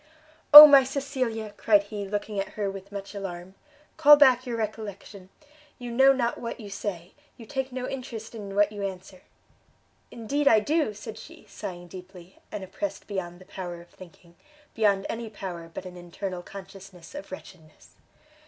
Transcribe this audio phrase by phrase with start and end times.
[0.51, 3.53] "Oh my Cecilia!" cried he, looking at her with much alarm,
[3.97, 5.29] "call back your recollection!
[5.77, 9.21] you know not what you say, you take no interest in what you answer."
[10.09, 14.33] "Indeed I do!" said she, sighing deeply, and oppressed beyond the power of thinking,
[14.73, 17.93] beyond any power but an internal consciousness of wretchedness.